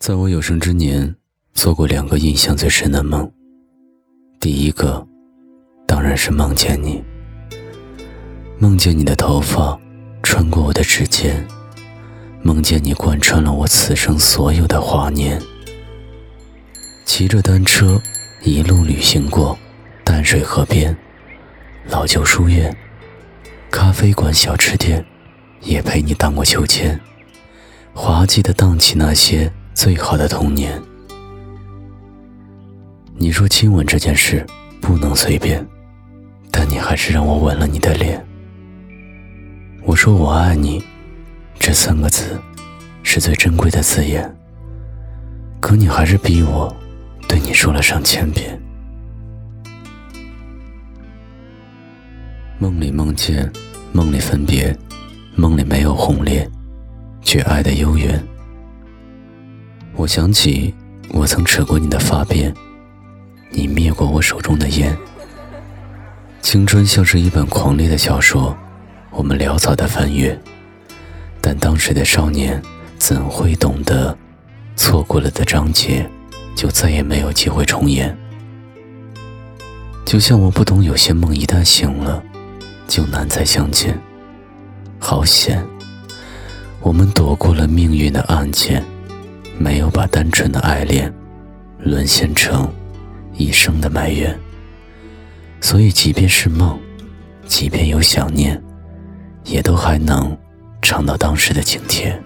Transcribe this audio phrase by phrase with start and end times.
[0.00, 1.14] 在我有生之年，
[1.52, 3.30] 做过两个印象最深的梦。
[4.40, 5.06] 第一个，
[5.86, 7.04] 当然是梦见你，
[8.58, 9.78] 梦见你的头发
[10.22, 11.46] 穿过我的指尖，
[12.40, 15.38] 梦见你贯穿了我此生所有的华年。
[17.04, 18.00] 骑着单车
[18.42, 19.56] 一路旅行过
[20.02, 20.96] 淡水河边、
[21.86, 22.74] 老旧书院、
[23.70, 25.04] 咖啡馆、小吃店，
[25.60, 26.98] 也陪你荡过秋千，
[27.92, 29.52] 滑稽的荡起那些。
[29.82, 30.78] 最好的童年。
[33.16, 34.44] 你说亲吻这件事
[34.78, 35.66] 不能随便，
[36.50, 38.22] 但你还是让我吻了你的脸。
[39.82, 40.84] 我说我爱你，
[41.58, 42.38] 这三个字
[43.02, 44.30] 是最珍贵的字眼，
[45.60, 46.70] 可你还是逼我
[47.26, 48.60] 对你说了上千遍。
[52.58, 53.50] 梦里梦见，
[53.94, 54.76] 梦里分别，
[55.36, 56.46] 梦里没有红烈，
[57.22, 58.22] 却爱的悠远。
[60.00, 60.74] 我想起，
[61.10, 62.54] 我曾扯过你的发辫，
[63.50, 64.96] 你灭过我手中的烟。
[66.40, 68.56] 青春像是一本狂烈的小说，
[69.10, 70.40] 我们潦草的翻阅，
[71.42, 72.62] 但当时的少年
[72.96, 74.16] 怎会懂得，
[74.74, 76.08] 错过了的章节，
[76.56, 78.16] 就再也没有机会重演。
[80.06, 82.22] 就像我不懂，有些梦一旦醒了，
[82.88, 84.00] 就难再相见。
[84.98, 85.62] 好险，
[86.80, 88.82] 我们躲过了命运的暗箭。
[89.60, 91.12] 没有把单纯的爱恋
[91.80, 92.66] 沦陷成
[93.34, 94.34] 一生的埋怨，
[95.60, 96.80] 所以即便是梦，
[97.44, 98.58] 即便有想念，
[99.44, 100.34] 也都还能
[100.80, 102.18] 尝到当时的情甜。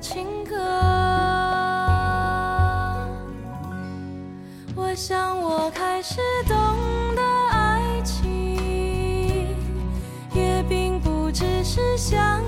[0.00, 0.54] 情歌，
[4.76, 6.56] 我想我开始懂
[7.16, 8.56] 得爱情，
[10.34, 12.40] 也并不只是想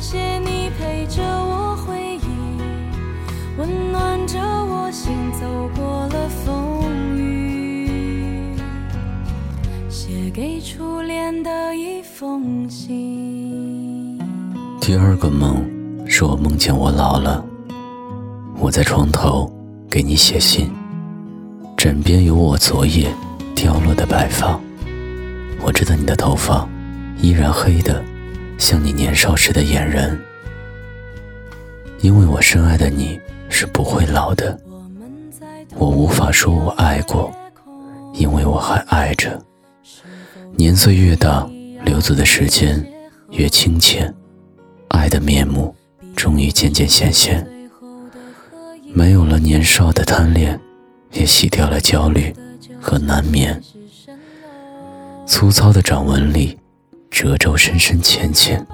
[0.00, 5.46] 谢你陪着我回忆，温暖着我心，走
[5.76, 8.56] 过了风雨，
[9.90, 14.18] 写给初恋的一封信。
[14.80, 15.62] 第二个梦
[16.06, 17.44] 是我梦见我老了。
[18.58, 19.52] 我在床头
[19.90, 20.70] 给你写信，
[21.76, 23.12] 枕边有我昨夜
[23.54, 24.58] 掉落的白发。
[25.62, 26.66] 我知道你的头发
[27.20, 28.02] 依然黑的，
[28.60, 30.16] 像你年少时的眼仁。
[32.02, 34.56] 因为我深爱的你是不会老的，
[35.76, 37.32] 我无法说我爱过，
[38.12, 39.42] 因为我还爱着。
[40.52, 41.48] 年岁越大，
[41.84, 42.86] 留走的时间
[43.30, 44.14] 越清浅，
[44.88, 45.74] 爱的面目
[46.14, 47.46] 终于渐渐显现。
[48.92, 50.60] 没有了年少的贪恋，
[51.12, 52.34] 也洗掉了焦虑
[52.78, 53.58] 和难眠。
[55.26, 56.58] 粗糙的掌纹里，
[57.10, 58.66] 褶皱深深浅浅，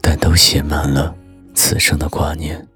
[0.00, 1.14] 但都写满了
[1.54, 2.66] 此生的挂念。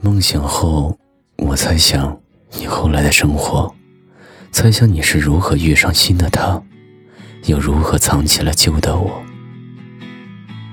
[0.00, 0.96] 梦醒后，
[1.36, 2.18] 我猜想
[2.52, 3.74] 你后来的生活，
[4.50, 6.62] 猜想你是如何遇上新的他，
[7.44, 9.22] 又如何藏起了旧的我。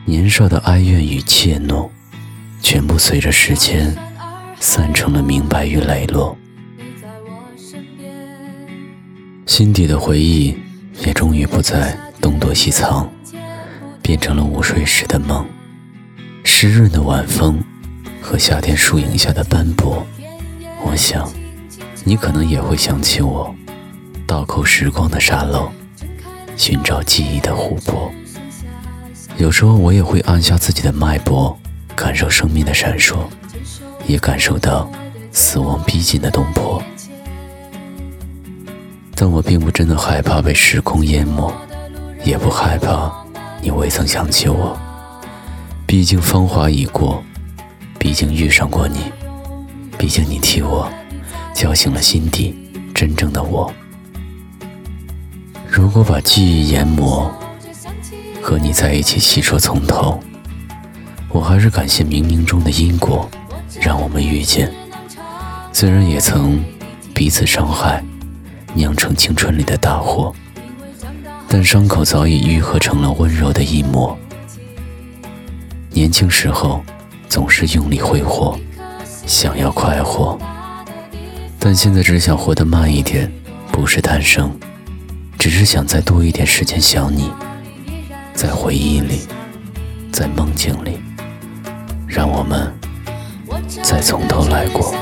[0.05, 1.89] 年少的哀怨与怯懦。
[2.59, 3.95] 全部随着时间
[4.59, 6.35] 散成了明白与磊落，
[9.45, 10.57] 心底的回忆
[11.05, 13.09] 也终于不再东躲西藏，
[14.01, 15.45] 变成了午睡时的梦。
[16.43, 17.63] 湿润的晚风
[18.21, 20.05] 和夏天树影下的斑驳，
[20.83, 21.31] 我想
[22.03, 23.53] 你可能也会想起我。
[24.25, 25.71] 倒扣时光的沙漏，
[26.55, 28.11] 寻找记忆的湖泊。
[29.37, 31.57] 有时候我也会按下自己的脉搏。
[31.95, 33.25] 感受生命的闪烁，
[34.05, 34.87] 也感受到
[35.31, 36.79] 死亡逼近的东坡。
[39.19, 41.51] 但我并不真的害怕被时空淹没，
[42.23, 43.11] 也不害怕
[43.63, 44.77] 你未曾想起我。
[45.87, 47.23] 毕竟芳华已过，
[47.97, 48.99] 毕竟遇上过你，
[49.97, 50.87] 毕竟你替我
[51.51, 52.55] 叫醒了心底
[52.93, 53.73] 真正的我。
[55.67, 57.31] 如果把记忆研磨，
[58.39, 60.19] 和你在一起细说从头。
[61.29, 63.27] 我还是感谢冥冥中的因果，
[63.81, 64.71] 让我们遇见。
[65.73, 66.63] 虽然也曾
[67.15, 68.03] 彼此伤害，
[68.77, 70.31] 酿成青春里的大祸，
[71.49, 74.15] 但伤口早已愈合成了温柔的一抹。
[75.89, 76.83] 年轻时候
[77.27, 78.57] 总是用力挥霍，
[79.25, 80.37] 想要快活，
[81.57, 83.31] 但现在只想活得慢一点，
[83.71, 84.55] 不是贪生，
[85.39, 87.31] 只是想再多一点时间想你，
[88.35, 89.21] 在回忆里，
[90.11, 90.99] 在梦境里，
[92.05, 92.71] 让我们
[93.81, 94.93] 再从头来过。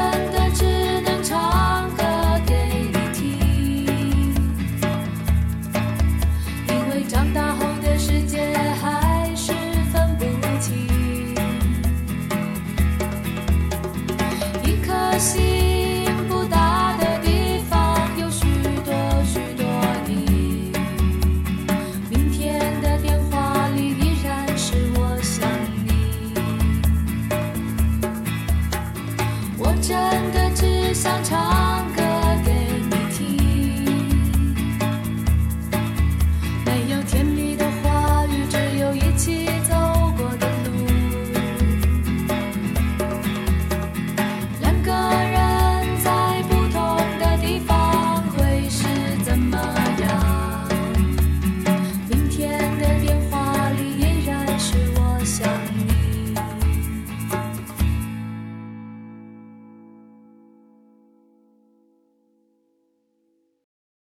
[0.00, 0.39] 心